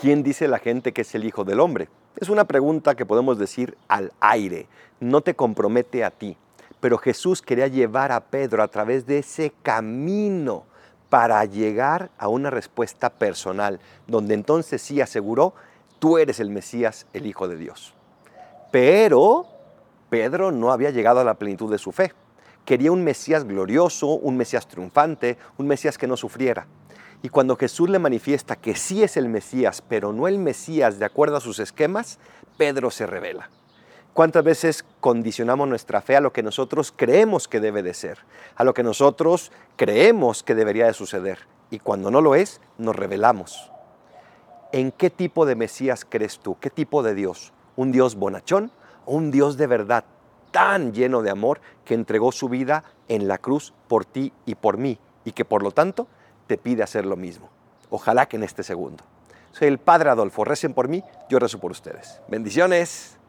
[0.00, 1.88] ¿quién dice la gente que es el Hijo del Hombre?
[2.16, 4.66] Es una pregunta que podemos decir al aire,
[4.98, 6.36] no te compromete a ti.
[6.80, 10.64] Pero Jesús quería llevar a Pedro a través de ese camino
[11.10, 15.52] para llegar a una respuesta personal, donde entonces sí aseguró,
[15.98, 17.94] tú eres el Mesías, el Hijo de Dios.
[18.70, 19.46] Pero
[20.08, 22.12] Pedro no había llegado a la plenitud de su fe.
[22.64, 26.66] Quería un Mesías glorioso, un Mesías triunfante, un Mesías que no sufriera.
[27.22, 31.04] Y cuando Jesús le manifiesta que sí es el Mesías, pero no el Mesías de
[31.04, 32.18] acuerdo a sus esquemas,
[32.56, 33.50] Pedro se revela.
[34.14, 38.18] ¿Cuántas veces condicionamos nuestra fe a lo que nosotros creemos que debe de ser,
[38.56, 41.38] a lo que nosotros creemos que debería de suceder?
[41.70, 43.70] Y cuando no lo es, nos revelamos.
[44.72, 46.56] ¿En qué tipo de Mesías crees tú?
[46.58, 47.52] ¿Qué tipo de Dios?
[47.76, 48.72] ¿Un Dios bonachón
[49.04, 50.04] o un Dios de verdad
[50.50, 54.78] tan lleno de amor que entregó su vida en la cruz por ti y por
[54.78, 56.08] mí y que por lo tanto
[56.50, 57.48] te pide hacer lo mismo?
[57.90, 59.04] Ojalá que en este segundo.
[59.52, 62.20] Soy el Padre Adolfo, recen por mí, yo rezo por ustedes.
[62.26, 63.19] Bendiciones.